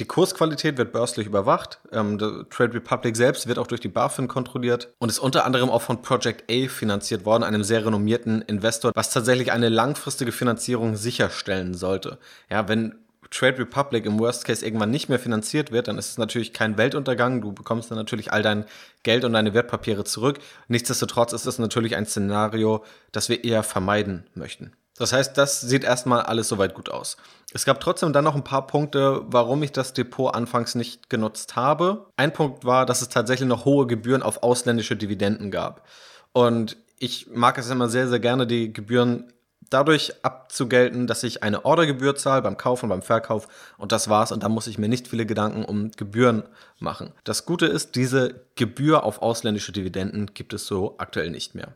Die 0.00 0.06
Kursqualität 0.06 0.78
wird 0.78 0.92
börslich 0.92 1.26
überwacht. 1.26 1.78
Ähm, 1.92 2.16
Trade 2.48 2.72
Republic 2.72 3.14
selbst 3.16 3.46
wird 3.46 3.58
auch 3.58 3.66
durch 3.66 3.82
die 3.82 3.88
BaFin 3.88 4.28
kontrolliert 4.28 4.88
und 4.98 5.10
ist 5.10 5.18
unter 5.18 5.44
anderem 5.44 5.68
auch 5.68 5.82
von 5.82 6.00
Project 6.00 6.50
A 6.50 6.68
finanziert 6.68 7.26
worden, 7.26 7.42
einem 7.42 7.62
sehr 7.62 7.84
renommierten 7.84 8.40
Investor, 8.40 8.92
was 8.94 9.10
tatsächlich 9.10 9.52
eine 9.52 9.68
langfristige 9.68 10.32
Finanzierung 10.32 10.96
sicherstellen 10.96 11.74
sollte. 11.74 12.18
Ja, 12.48 12.66
wenn 12.66 12.94
Trade 13.30 13.58
Republic 13.58 14.06
im 14.06 14.18
Worst 14.18 14.46
Case 14.46 14.64
irgendwann 14.64 14.90
nicht 14.90 15.10
mehr 15.10 15.18
finanziert 15.18 15.70
wird, 15.70 15.86
dann 15.88 15.98
ist 15.98 16.08
es 16.08 16.18
natürlich 16.18 16.54
kein 16.54 16.78
Weltuntergang. 16.78 17.42
Du 17.42 17.52
bekommst 17.52 17.90
dann 17.90 17.98
natürlich 17.98 18.32
all 18.32 18.42
dein 18.42 18.64
Geld 19.02 19.26
und 19.26 19.34
deine 19.34 19.52
Wertpapiere 19.52 20.04
zurück. 20.04 20.38
Nichtsdestotrotz 20.68 21.34
ist 21.34 21.44
es 21.44 21.58
natürlich 21.58 21.94
ein 21.94 22.06
Szenario, 22.06 22.84
das 23.12 23.28
wir 23.28 23.44
eher 23.44 23.62
vermeiden 23.62 24.24
möchten. 24.34 24.72
Das 25.00 25.14
heißt, 25.14 25.38
das 25.38 25.62
sieht 25.62 25.82
erstmal 25.82 26.20
alles 26.20 26.48
soweit 26.48 26.74
gut 26.74 26.90
aus. 26.90 27.16
Es 27.54 27.64
gab 27.64 27.80
trotzdem 27.80 28.12
dann 28.12 28.22
noch 28.22 28.34
ein 28.34 28.44
paar 28.44 28.66
Punkte, 28.66 29.22
warum 29.28 29.62
ich 29.62 29.72
das 29.72 29.94
Depot 29.94 30.34
anfangs 30.34 30.74
nicht 30.74 31.08
genutzt 31.08 31.56
habe. 31.56 32.04
Ein 32.18 32.34
Punkt 32.34 32.66
war, 32.66 32.84
dass 32.84 33.00
es 33.00 33.08
tatsächlich 33.08 33.48
noch 33.48 33.64
hohe 33.64 33.86
Gebühren 33.86 34.22
auf 34.22 34.42
ausländische 34.42 34.96
Dividenden 34.96 35.50
gab. 35.50 35.88
Und 36.32 36.76
ich 36.98 37.28
mag 37.32 37.56
es 37.56 37.70
immer 37.70 37.88
sehr, 37.88 38.08
sehr 38.08 38.20
gerne, 38.20 38.46
die 38.46 38.74
Gebühren 38.74 39.32
dadurch 39.70 40.22
abzugelten, 40.22 41.06
dass 41.06 41.22
ich 41.22 41.42
eine 41.42 41.64
Ordergebühr 41.64 42.14
zahle 42.14 42.42
beim 42.42 42.58
Kauf 42.58 42.82
und 42.82 42.90
beim 42.90 43.02
Verkauf 43.02 43.48
und 43.78 43.92
das 43.92 44.10
war's 44.10 44.32
und 44.32 44.42
da 44.42 44.50
muss 44.50 44.66
ich 44.66 44.76
mir 44.76 44.88
nicht 44.88 45.08
viele 45.08 45.24
Gedanken 45.24 45.64
um 45.64 45.92
Gebühren 45.92 46.42
machen. 46.78 47.12
Das 47.24 47.46
Gute 47.46 47.64
ist, 47.64 47.94
diese 47.96 48.42
Gebühr 48.54 49.04
auf 49.04 49.22
ausländische 49.22 49.72
Dividenden 49.72 50.34
gibt 50.34 50.52
es 50.52 50.66
so 50.66 50.96
aktuell 50.98 51.30
nicht 51.30 51.54
mehr. 51.54 51.74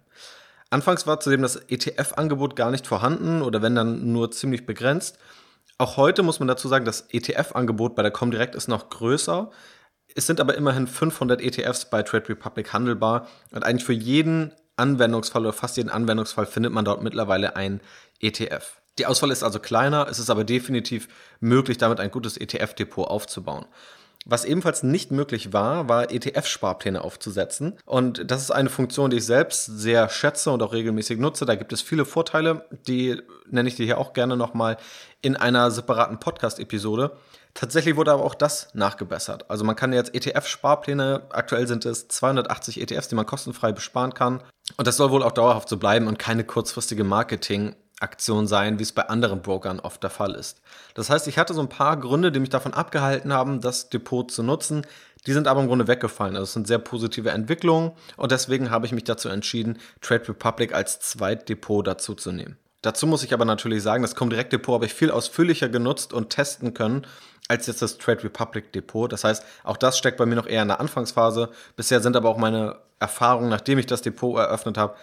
Anfangs 0.75 1.07
war 1.07 1.21
zudem 1.21 1.41
das 1.43 1.55
ETF-Angebot 1.55 2.57
gar 2.57 2.73
nicht 2.73 2.89
vorhanden 2.89 3.43
oder 3.43 3.63
wenn 3.63 3.77
dann 3.77 4.11
nur 4.13 4.33
ziemlich 4.33 4.67
begrenzt. 4.67 5.19
Auch 5.79 5.97
heute 5.97 6.25
muss 6.25 6.41
man 6.41 6.49
dazu 6.49 6.67
sagen, 6.67 6.85
das 6.85 7.03
ETF-Angebot 7.13 7.95
bei 7.95 8.03
der 8.03 8.11
Comdirect 8.11 8.57
ist 8.57 8.67
noch 8.67 8.89
größer. 8.89 9.53
Es 10.17 10.27
sind 10.27 10.41
aber 10.41 10.57
immerhin 10.57 10.89
500 10.89 11.41
ETFs 11.41 11.91
bei 11.91 12.03
Trade 12.03 12.29
Republic 12.29 12.73
handelbar 12.73 13.29
und 13.53 13.65
eigentlich 13.65 13.85
für 13.85 13.93
jeden 13.93 14.51
Anwendungsfall 14.75 15.43
oder 15.43 15.53
fast 15.53 15.77
jeden 15.77 15.91
Anwendungsfall 15.91 16.45
findet 16.45 16.73
man 16.73 16.85
dort 16.85 17.05
mittlerweile 17.05 17.55
ein 17.55 17.81
ETF. 18.19 18.81
Die 18.99 19.07
Auswahl 19.07 19.31
ist 19.31 19.45
also 19.45 19.61
kleiner, 19.61 20.09
es 20.11 20.19
ist 20.19 20.29
aber 20.29 20.43
definitiv 20.43 21.07
möglich, 21.39 21.79
damit 21.79 22.01
ein 22.01 22.11
gutes 22.11 22.37
ETF-Depot 22.37 23.07
aufzubauen. 23.07 23.67
Was 24.27 24.47
ebenfalls 24.47 24.83
nicht 24.83 25.11
möglich 25.11 25.53
war, 25.53 25.89
war 25.89 26.11
ETF-Sparpläne 26.11 27.05
aufzusetzen. 27.05 27.75
Und 27.85 28.31
das 28.31 28.41
ist 28.41 28.51
eine 28.51 28.71
Funktion, 28.71 29.11
die 29.11 29.19
ich 29.19 29.27
selbst 29.27 29.67
sehr 29.67 30.09
schätze 30.09 30.51
und 30.51 30.63
auch 30.63 30.73
regelmäßig 30.73 31.19
nutze. 31.19 31.45
Da 31.45 31.57
gibt 31.57 31.75
es 31.75 31.83
viele 31.83 32.07
Vorteile, 32.07 32.67
die 32.89 33.21
nenne 33.51 33.69
ich 33.69 33.77
dir 33.77 33.85
hier 33.85 33.99
auch 33.99 34.15
gerne 34.15 34.37
nochmal 34.37 34.79
in 35.21 35.37
einer 35.37 35.71
separaten 35.71 36.21
Podcast-Episode. 36.21 37.13
Tatsächlich 37.53 37.97
wurde 37.97 38.13
aber 38.13 38.25
auch 38.25 38.35
das 38.35 38.69
nachgebessert. 38.73 39.51
Also 39.51 39.63
man 39.65 39.77
kann 39.77 39.93
jetzt 39.93 40.15
ETF-Sparpläne, 40.15 41.23
aktuell 41.31 41.67
sind 41.67 41.85
es 41.85 42.09
280 42.09 42.81
ETFs, 42.81 43.09
die 43.09 43.15
man 43.15 43.27
kostenfrei 43.27 43.73
besparen 43.73 44.15
kann. 44.15 44.43
Und 44.79 44.87
das 44.87 44.97
soll 44.97 45.11
wohl 45.11 45.23
auch 45.23 45.33
dauerhaft 45.33 45.69
so 45.69 45.77
bleiben 45.77 46.09
und 46.09 46.19
keine 46.19 46.45
kurzfristige 46.45 47.05
Marketing- 47.05 47.77
Aktion 48.05 48.47
sein, 48.47 48.79
wie 48.79 48.85
es 48.85 48.93
bei 48.93 49.09
anderen 49.09 49.43
Brokern 49.43 49.81
oft 49.81 50.03
der 50.03 50.11
Fall 50.11 50.35
ist. 50.35 50.61
Das 50.95 51.11
heißt, 51.11 51.27
ich 51.27 51.39
hatte 51.39 51.55
so 51.55 51.61
ein 51.61 51.69
paar 51.69 51.97
Gründe, 51.97 52.31
die 52.31 52.39
mich 52.39 52.51
davon 52.51 52.75
abgehalten 52.75 53.33
haben, 53.33 53.61
das 53.61 53.89
Depot 53.89 54.31
zu 54.31 54.43
nutzen. 54.43 54.87
Die 55.27 55.33
sind 55.33 55.49
aber 55.49 55.63
im 55.63 55.69
Grunde 55.69 55.89
weggefallen. 55.89 56.37
Also 56.37 56.45
es 56.45 56.53
sind 56.53 56.67
sehr 56.67 56.79
positive 56.79 57.31
Entwicklungen 57.31 57.93
und 58.17 58.31
deswegen 58.31 58.71
habe 58.71 58.87
ich 58.87 58.93
mich 58.93 59.05
dazu 59.05 59.29
entschieden, 59.29 59.79
Trade 60.01 60.29
Republic 60.29 60.75
als 60.75 61.01
Zweitdepot 61.01 61.87
dazu 61.87 62.15
zu 62.15 62.31
nehmen. 62.31 62.59
Dazu 62.83 63.07
muss 63.07 63.23
ich 63.23 63.33
aber 63.33 63.47
natürlich 63.47 63.83
sagen, 63.83 64.03
das 64.03 64.15
Comdirect 64.15 64.53
Depot 64.53 64.75
habe 64.75 64.85
ich 64.85 64.93
viel 64.93 65.11
ausführlicher 65.11 65.71
genutzt 65.71 66.13
und 66.13 66.29
testen 66.29 66.75
können 66.75 67.07
als 67.49 67.67
jetzt 67.67 67.83
das 67.83 67.99
Trade 67.99 68.25
Republic 68.25 68.73
Depot. 68.73 69.11
Das 69.11 69.25
heißt, 69.25 69.43
auch 69.65 69.79
das 69.79 69.97
steckt 69.97 70.19
bei 70.19 70.27
mir 70.27 70.35
noch 70.35 70.47
eher 70.47 70.63
in 70.63 70.69
der 70.69 70.81
Anfangsphase. 70.81 71.51
Bisher 71.77 72.01
sind 72.01 72.17
aber 72.17 72.29
auch 72.29 72.37
meine 72.37 72.77
Erfahrungen, 73.01 73.49
nachdem 73.49 73.79
ich 73.79 73.87
das 73.87 74.03
Depot 74.03 74.39
eröffnet 74.39 74.77
habe, 74.77 74.95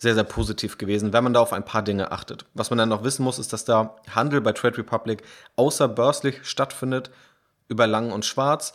sehr, 0.00 0.14
sehr 0.14 0.24
positiv 0.24 0.78
gewesen, 0.78 1.12
wenn 1.12 1.22
man 1.22 1.34
da 1.34 1.40
auf 1.40 1.52
ein 1.52 1.64
paar 1.64 1.82
Dinge 1.82 2.10
achtet. 2.10 2.46
Was 2.54 2.70
man 2.70 2.78
dann 2.78 2.88
noch 2.88 3.04
wissen 3.04 3.22
muss, 3.22 3.38
ist, 3.38 3.52
dass 3.52 3.66
der 3.66 3.96
Handel 4.10 4.40
bei 4.40 4.52
Trade 4.52 4.78
Republic 4.78 5.22
außerbörslich 5.56 6.40
stattfindet, 6.44 7.10
über 7.68 7.86
Lang 7.86 8.10
und 8.10 8.24
Schwarz. 8.24 8.72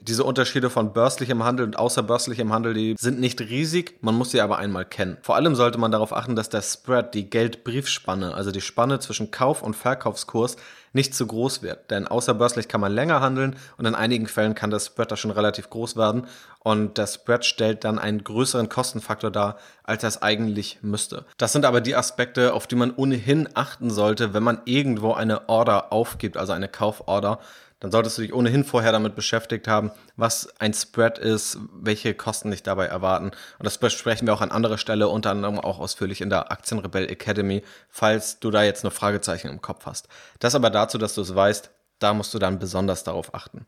Diese 0.00 0.22
Unterschiede 0.22 0.70
von 0.70 0.92
börslichem 0.92 1.42
Handel 1.42 1.66
und 1.66 1.76
außerbörslichem 1.76 2.52
Handel, 2.52 2.74
die 2.74 2.94
sind 2.96 3.18
nicht 3.18 3.40
riesig, 3.40 3.98
man 4.02 4.14
muss 4.14 4.30
sie 4.30 4.40
aber 4.40 4.58
einmal 4.58 4.84
kennen. 4.84 5.18
Vor 5.22 5.34
allem 5.34 5.56
sollte 5.56 5.78
man 5.78 5.90
darauf 5.90 6.12
achten, 6.12 6.36
dass 6.36 6.48
der 6.48 6.62
Spread, 6.62 7.12
die 7.12 7.28
Geldbriefspanne, 7.28 8.32
also 8.34 8.52
die 8.52 8.60
Spanne 8.60 9.00
zwischen 9.00 9.32
Kauf- 9.32 9.62
und 9.62 9.74
Verkaufskurs, 9.74 10.56
nicht 10.92 11.14
zu 11.14 11.26
groß 11.26 11.62
wird. 11.62 11.90
Denn 11.90 12.06
außerbörslich 12.06 12.68
kann 12.68 12.80
man 12.80 12.92
länger 12.92 13.20
handeln 13.20 13.56
und 13.76 13.86
in 13.86 13.94
einigen 13.94 14.26
Fällen 14.26 14.54
kann 14.54 14.70
das 14.70 14.86
Spread 14.86 15.10
da 15.10 15.16
schon 15.16 15.30
relativ 15.30 15.70
groß 15.70 15.96
werden 15.96 16.26
und 16.60 16.98
das 16.98 17.14
Spread 17.14 17.44
stellt 17.44 17.84
dann 17.84 17.98
einen 17.98 18.24
größeren 18.24 18.68
Kostenfaktor 18.68 19.30
dar, 19.30 19.58
als 19.84 20.02
er 20.02 20.08
es 20.08 20.22
eigentlich 20.22 20.78
müsste. 20.82 21.24
Das 21.36 21.52
sind 21.52 21.64
aber 21.64 21.80
die 21.80 21.96
Aspekte, 21.96 22.52
auf 22.52 22.66
die 22.66 22.76
man 22.76 22.92
ohnehin 22.94 23.48
achten 23.54 23.90
sollte, 23.90 24.34
wenn 24.34 24.42
man 24.42 24.60
irgendwo 24.64 25.12
eine 25.12 25.48
Order 25.48 25.92
aufgibt, 25.92 26.36
also 26.36 26.52
eine 26.52 26.68
Kauforder 26.68 27.38
dann 27.80 27.92
solltest 27.92 28.18
du 28.18 28.22
dich 28.22 28.32
ohnehin 28.32 28.64
vorher 28.64 28.92
damit 28.92 29.14
beschäftigt 29.14 29.68
haben, 29.68 29.92
was 30.16 30.52
ein 30.60 30.74
Spread 30.74 31.18
ist, 31.18 31.58
welche 31.72 32.14
Kosten 32.14 32.50
dich 32.50 32.62
dabei 32.62 32.86
erwarten. 32.86 33.26
Und 33.26 33.64
das 33.64 33.78
besprechen 33.78 34.26
wir 34.26 34.34
auch 34.34 34.40
an 34.40 34.50
anderer 34.50 34.78
Stelle, 34.78 35.08
unter 35.08 35.30
anderem 35.30 35.60
auch 35.60 35.78
ausführlich 35.78 36.20
in 36.20 36.30
der 36.30 36.50
Aktienrebell 36.50 37.08
Academy, 37.08 37.62
falls 37.88 38.40
du 38.40 38.50
da 38.50 38.64
jetzt 38.64 38.82
noch 38.82 38.92
Fragezeichen 38.92 39.48
im 39.48 39.62
Kopf 39.62 39.86
hast. 39.86 40.08
Das 40.40 40.54
aber 40.54 40.70
dazu, 40.70 40.98
dass 40.98 41.14
du 41.14 41.20
es 41.20 41.34
weißt, 41.34 41.70
da 42.00 42.14
musst 42.14 42.34
du 42.34 42.38
dann 42.38 42.58
besonders 42.58 43.04
darauf 43.04 43.34
achten. 43.34 43.66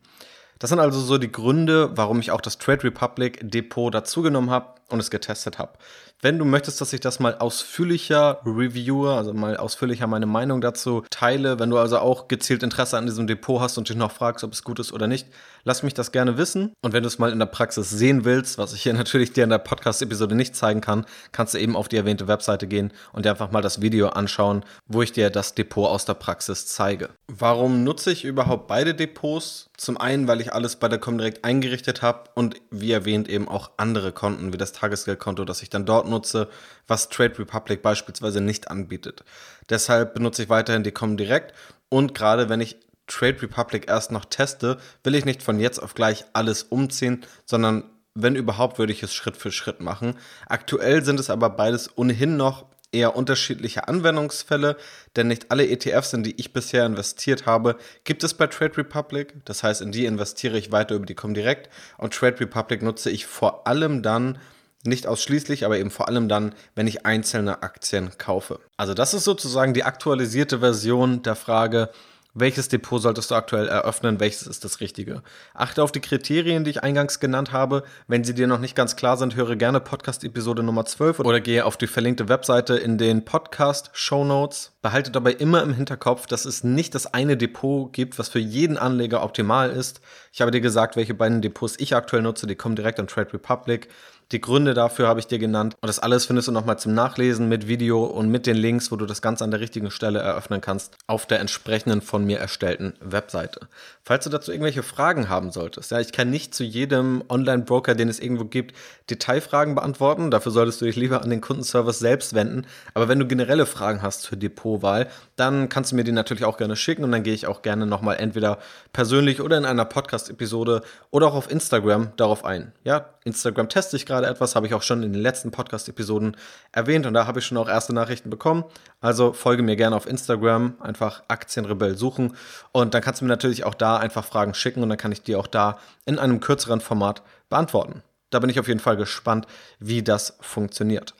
Das 0.59 0.69
sind 0.69 0.79
also 0.79 0.99
so 0.99 1.17
die 1.17 1.31
Gründe, 1.31 1.97
warum 1.97 2.19
ich 2.19 2.31
auch 2.31 2.41
das 2.41 2.57
Trade 2.57 2.83
Republic 2.83 3.39
Depot 3.41 3.93
dazugenommen 3.93 4.51
habe 4.51 4.80
und 4.91 4.99
es 4.99 5.09
getestet 5.09 5.59
habe. 5.59 5.73
Wenn 6.21 6.37
du 6.37 6.45
möchtest, 6.45 6.79
dass 6.81 6.93
ich 6.93 6.99
das 6.99 7.19
mal 7.19 7.35
ausführlicher 7.39 8.41
reviewe, 8.45 9.15
also 9.15 9.33
mal 9.33 9.57
ausführlicher 9.57 10.05
meine 10.05 10.27
Meinung 10.27 10.61
dazu 10.61 11.03
teile, 11.09 11.57
wenn 11.59 11.71
du 11.71 11.77
also 11.79 11.97
auch 11.97 12.27
gezielt 12.27 12.61
Interesse 12.61 12.97
an 12.97 13.07
diesem 13.07 13.25
Depot 13.25 13.59
hast 13.59 13.79
und 13.79 13.89
dich 13.89 13.97
noch 13.97 14.11
fragst, 14.11 14.43
ob 14.43 14.53
es 14.53 14.63
gut 14.63 14.79
ist 14.79 14.93
oder 14.93 15.07
nicht, 15.07 15.27
lass 15.63 15.81
mich 15.81 15.95
das 15.95 16.11
gerne 16.11 16.37
wissen. 16.37 16.73
Und 16.83 16.93
wenn 16.93 17.01
du 17.01 17.07
es 17.07 17.17
mal 17.17 17.31
in 17.31 17.39
der 17.39 17.47
Praxis 17.47 17.89
sehen 17.89 18.23
willst, 18.23 18.59
was 18.59 18.73
ich 18.73 18.83
hier 18.83 18.93
natürlich 19.01 19.33
dir 19.33 19.43
in 19.43 19.49
der 19.49 19.57
Podcast-Episode 19.57 20.35
nicht 20.35 20.55
zeigen 20.55 20.81
kann, 20.81 21.05
kannst 21.31 21.55
du 21.55 21.57
eben 21.57 21.75
auf 21.75 21.87
die 21.87 21.97
erwähnte 21.97 22.27
Webseite 22.27 22.67
gehen 22.67 22.93
und 23.13 23.25
dir 23.25 23.31
einfach 23.31 23.51
mal 23.51 23.61
das 23.61 23.81
Video 23.81 24.09
anschauen, 24.09 24.63
wo 24.85 25.01
ich 25.01 25.11
dir 25.11 25.31
das 25.31 25.55
Depot 25.55 25.89
aus 25.89 26.05
der 26.05 26.13
Praxis 26.13 26.67
zeige. 26.67 27.09
Warum 27.27 27.83
nutze 27.83 28.11
ich 28.11 28.25
überhaupt 28.25 28.67
beide 28.67 28.93
Depots? 28.93 29.69
Zum 29.77 29.97
einen, 29.97 30.27
weil 30.27 30.41
ich 30.41 30.53
alles 30.53 30.75
bei 30.75 30.87
der 30.87 30.99
Comdirect 30.99 31.43
eingerichtet 31.43 32.03
habe 32.03 32.29
und 32.35 32.61
wie 32.69 32.91
erwähnt 32.91 33.27
eben 33.27 33.47
auch 33.47 33.71
andere 33.77 34.11
Konten 34.11 34.53
wie 34.53 34.57
das 34.57 34.73
Tagesgeldkonto, 34.81 35.45
das 35.45 35.61
ich 35.61 35.69
dann 35.69 35.85
dort 35.85 36.09
nutze, 36.09 36.49
was 36.87 37.09
Trade 37.09 37.37
Republic 37.39 37.81
beispielsweise 37.81 38.41
nicht 38.41 38.71
anbietet. 38.71 39.23
Deshalb 39.69 40.13
benutze 40.13 40.43
ich 40.43 40.49
weiterhin 40.49 40.83
die 40.83 40.91
Comdirect 40.91 41.53
und 41.89 42.15
gerade 42.15 42.49
wenn 42.49 42.61
ich 42.61 42.77
Trade 43.07 43.41
Republic 43.41 43.87
erst 43.87 44.11
noch 44.11 44.25
teste, 44.25 44.77
will 45.03 45.15
ich 45.15 45.25
nicht 45.25 45.43
von 45.43 45.59
jetzt 45.59 45.79
auf 45.79 45.93
gleich 45.93 46.25
alles 46.33 46.63
umziehen, 46.63 47.25
sondern 47.45 47.83
wenn 48.13 48.35
überhaupt, 48.35 48.79
würde 48.79 48.91
ich 48.91 49.03
es 49.03 49.13
Schritt 49.13 49.37
für 49.37 49.51
Schritt 49.51 49.81
machen. 49.81 50.15
Aktuell 50.47 51.03
sind 51.03 51.19
es 51.19 51.29
aber 51.29 51.49
beides 51.49 51.97
ohnehin 51.97 52.37
noch 52.37 52.65
eher 52.91 53.15
unterschiedliche 53.15 53.87
Anwendungsfälle, 53.87 54.75
denn 55.15 55.27
nicht 55.27 55.49
alle 55.49 55.67
ETFs, 55.67 56.13
in 56.13 56.23
die 56.23 56.39
ich 56.39 56.53
bisher 56.53 56.85
investiert 56.85 57.45
habe, 57.45 57.77
gibt 58.03 58.23
es 58.23 58.33
bei 58.33 58.47
Trade 58.47 58.77
Republic. 58.77 59.33
Das 59.45 59.63
heißt, 59.63 59.81
in 59.81 59.91
die 59.91 60.05
investiere 60.05 60.57
ich 60.57 60.71
weiter 60.71 60.95
über 60.95 61.05
die 61.05 61.15
Comdirect 61.15 61.69
und 61.97 62.13
Trade 62.13 62.39
Republic 62.39 62.81
nutze 62.81 63.09
ich 63.09 63.25
vor 63.25 63.65
allem 63.67 64.03
dann, 64.03 64.37
nicht 64.85 65.07
ausschließlich, 65.07 65.65
aber 65.65 65.77
eben 65.77 65.91
vor 65.91 66.07
allem 66.07 66.27
dann, 66.29 66.53
wenn 66.75 66.87
ich 66.87 67.05
einzelne 67.05 67.63
Aktien 67.63 68.11
kaufe. 68.17 68.59
Also 68.77 68.93
das 68.93 69.13
ist 69.13 69.23
sozusagen 69.23 69.73
die 69.73 69.83
aktualisierte 69.83 70.59
Version 70.59 71.23
der 71.23 71.35
Frage, 71.35 71.89
welches 72.33 72.69
Depot 72.69 73.01
solltest 73.01 73.29
du 73.29 73.35
aktuell 73.35 73.67
eröffnen? 73.67 74.21
Welches 74.21 74.47
ist 74.47 74.63
das 74.63 74.79
Richtige? 74.79 75.21
Achte 75.53 75.83
auf 75.83 75.91
die 75.91 75.99
Kriterien, 75.99 76.63
die 76.63 76.71
ich 76.71 76.81
eingangs 76.81 77.19
genannt 77.19 77.51
habe. 77.51 77.83
Wenn 78.07 78.23
sie 78.23 78.33
dir 78.33 78.47
noch 78.47 78.59
nicht 78.59 78.73
ganz 78.73 78.95
klar 78.95 79.17
sind, 79.17 79.35
höre 79.35 79.57
gerne 79.57 79.81
Podcast-Episode 79.81 80.63
Nummer 80.63 80.85
12 80.85 81.19
oder 81.19 81.41
gehe 81.41 81.65
auf 81.65 81.75
die 81.75 81.87
verlinkte 81.87 82.29
Webseite 82.29 82.77
in 82.77 82.97
den 82.97 83.25
Podcast-Show 83.25 84.23
Notes. 84.23 84.71
Behalte 84.81 85.11
dabei 85.11 85.33
immer 85.33 85.61
im 85.61 85.73
Hinterkopf, 85.73 86.25
dass 86.25 86.45
es 86.45 86.63
nicht 86.63 86.95
das 86.95 87.13
eine 87.13 87.35
Depot 87.35 87.91
gibt, 87.91 88.17
was 88.17 88.29
für 88.29 88.39
jeden 88.39 88.77
Anleger 88.77 89.23
optimal 89.23 89.69
ist. 89.69 89.99
Ich 90.33 90.39
habe 90.39 90.51
dir 90.51 90.61
gesagt, 90.61 90.95
welche 90.95 91.13
beiden 91.13 91.41
Depots 91.41 91.75
ich 91.77 91.93
aktuell 91.93 92.21
nutze. 92.21 92.47
Die 92.47 92.55
kommen 92.55 92.77
direkt 92.77 92.99
an 92.99 93.07
Trade 93.07 93.33
Republic. 93.33 93.89
Die 94.31 94.39
Gründe 94.39 94.73
dafür 94.73 95.09
habe 95.09 95.19
ich 95.19 95.27
dir 95.27 95.39
genannt. 95.39 95.75
Und 95.81 95.87
das 95.87 95.99
alles 95.99 96.25
findest 96.25 96.47
du 96.47 96.53
nochmal 96.53 96.79
zum 96.79 96.93
Nachlesen 96.93 97.49
mit 97.49 97.67
Video 97.67 98.05
und 98.05 98.29
mit 98.29 98.47
den 98.47 98.55
Links, 98.55 98.89
wo 98.89 98.95
du 98.95 99.05
das 99.05 99.21
Ganze 99.21 99.43
an 99.43 99.51
der 99.51 99.59
richtigen 99.59 99.91
Stelle 99.91 100.19
eröffnen 100.19 100.61
kannst, 100.61 100.95
auf 101.05 101.25
der 101.25 101.41
entsprechenden 101.41 102.01
von 102.01 102.23
mir 102.23 102.39
erstellten 102.39 102.93
Webseite. 103.01 103.67
Falls 104.03 104.23
du 104.23 104.29
dazu 104.29 104.51
irgendwelche 104.51 104.83
Fragen 104.83 105.27
haben 105.27 105.51
solltest, 105.51 105.91
ja, 105.91 105.99
ich 105.99 106.13
kann 106.13 106.29
nicht 106.29 106.55
zu 106.55 106.63
jedem 106.63 107.25
Online-Broker, 107.27 107.93
den 107.93 108.07
es 108.07 108.19
irgendwo 108.19 108.45
gibt, 108.45 108.73
Detailfragen 109.09 109.75
beantworten. 109.75 110.31
Dafür 110.31 110.53
solltest 110.53 110.79
du 110.79 110.85
dich 110.85 110.95
lieber 110.95 111.21
an 111.21 111.29
den 111.29 111.41
Kundenservice 111.41 111.99
selbst 111.99 112.33
wenden. 112.33 112.65
Aber 112.93 113.09
wenn 113.09 113.19
du 113.19 113.27
generelle 113.27 113.65
Fragen 113.65 114.01
hast 114.01 114.21
zur 114.21 114.37
Depotwahl, 114.37 115.09
dann 115.35 115.67
kannst 115.67 115.91
du 115.91 115.97
mir 115.97 116.05
die 116.05 116.13
natürlich 116.13 116.45
auch 116.45 116.55
gerne 116.55 116.77
schicken 116.77 117.03
und 117.03 117.11
dann 117.11 117.23
gehe 117.23 117.33
ich 117.33 117.47
auch 117.47 117.61
gerne 117.61 117.85
nochmal 117.85 118.15
entweder 118.17 118.59
persönlich 118.93 119.41
oder 119.41 119.57
in 119.57 119.65
einer 119.65 119.83
Podcast-Episode 120.21 120.81
oder 121.09 121.27
auch 121.27 121.33
auf 121.33 121.51
Instagram 121.51 122.11
darauf 122.15 122.45
ein. 122.45 122.73
Ja, 122.83 123.09
Instagram 123.23 123.69
teste 123.69 123.95
ich 123.95 124.05
gerade 124.05 124.27
etwas, 124.27 124.55
habe 124.55 124.67
ich 124.67 124.73
auch 124.73 124.81
schon 124.81 125.03
in 125.03 125.13
den 125.13 125.21
letzten 125.21 125.51
Podcast-Episoden 125.51 126.37
erwähnt 126.71 127.05
und 127.05 127.13
da 127.13 127.25
habe 127.25 127.39
ich 127.39 127.45
schon 127.45 127.57
auch 127.57 127.67
erste 127.67 127.93
Nachrichten 127.93 128.29
bekommen. 128.29 128.63
Also 128.99 129.33
folge 129.33 129.63
mir 129.63 129.75
gerne 129.75 129.95
auf 129.95 130.07
Instagram, 130.07 130.75
einfach 130.79 131.23
Aktienrebell 131.27 131.97
suchen 131.97 132.35
und 132.71 132.93
dann 132.93 133.01
kannst 133.01 133.21
du 133.21 133.25
mir 133.25 133.29
natürlich 133.29 133.63
auch 133.63 133.73
da 133.73 133.97
einfach 133.97 134.23
Fragen 134.23 134.53
schicken 134.53 134.83
und 134.83 134.89
dann 134.89 134.97
kann 134.97 135.11
ich 135.11 135.23
die 135.23 135.35
auch 135.35 135.47
da 135.47 135.79
in 136.05 136.19
einem 136.19 136.39
kürzeren 136.39 136.81
Format 136.81 137.23
beantworten. 137.49 138.03
Da 138.29 138.39
bin 138.39 138.49
ich 138.49 138.59
auf 138.59 138.67
jeden 138.67 138.79
Fall 138.79 138.97
gespannt, 138.97 139.47
wie 139.79 140.03
das 140.03 140.37
funktioniert. 140.39 141.15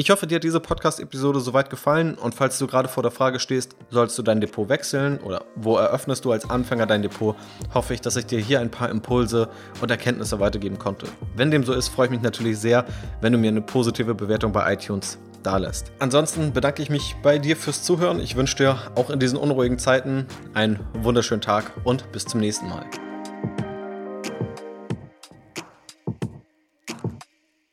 Ich 0.00 0.10
hoffe, 0.10 0.28
dir 0.28 0.36
hat 0.36 0.44
diese 0.44 0.60
Podcast-Episode 0.60 1.40
soweit 1.40 1.70
gefallen 1.70 2.14
und 2.14 2.32
falls 2.32 2.56
du 2.56 2.68
gerade 2.68 2.88
vor 2.88 3.02
der 3.02 3.10
Frage 3.10 3.40
stehst, 3.40 3.74
sollst 3.90 4.16
du 4.16 4.22
dein 4.22 4.40
Depot 4.40 4.68
wechseln 4.68 5.18
oder 5.18 5.44
wo 5.56 5.76
eröffnest 5.76 6.24
du 6.24 6.30
als 6.30 6.48
Anfänger 6.48 6.86
dein 6.86 7.02
Depot, 7.02 7.34
hoffe 7.74 7.94
ich, 7.94 8.00
dass 8.00 8.14
ich 8.14 8.24
dir 8.24 8.38
hier 8.38 8.60
ein 8.60 8.70
paar 8.70 8.90
Impulse 8.90 9.48
und 9.80 9.90
Erkenntnisse 9.90 10.38
weitergeben 10.38 10.78
konnte. 10.78 11.06
Wenn 11.34 11.50
dem 11.50 11.64
so 11.64 11.72
ist, 11.72 11.88
freue 11.88 12.06
ich 12.06 12.12
mich 12.12 12.22
natürlich 12.22 12.60
sehr, 12.60 12.84
wenn 13.22 13.32
du 13.32 13.40
mir 13.40 13.48
eine 13.48 13.60
positive 13.60 14.14
Bewertung 14.14 14.52
bei 14.52 14.72
iTunes 14.72 15.18
dalässt. 15.42 15.90
Ansonsten 15.98 16.52
bedanke 16.52 16.80
ich 16.80 16.90
mich 16.90 17.16
bei 17.24 17.40
dir 17.40 17.56
fürs 17.56 17.82
Zuhören. 17.82 18.20
Ich 18.20 18.36
wünsche 18.36 18.54
dir 18.54 18.78
auch 18.94 19.10
in 19.10 19.18
diesen 19.18 19.36
unruhigen 19.36 19.80
Zeiten 19.80 20.28
einen 20.54 20.78
wunderschönen 20.92 21.42
Tag 21.42 21.72
und 21.82 22.12
bis 22.12 22.24
zum 22.24 22.38
nächsten 22.38 22.68
Mal. 22.68 22.86